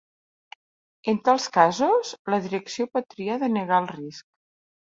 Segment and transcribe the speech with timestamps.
[1.11, 4.27] En tals casos, la direcció pot triar denegar el risc.